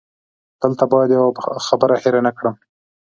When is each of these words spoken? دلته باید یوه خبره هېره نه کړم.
دلته 0.61 0.83
باید 0.91 1.09
یوه 1.17 1.27
خبره 1.67 1.95
هېره 2.03 2.21
نه 2.27 2.31
کړم. 2.37 2.55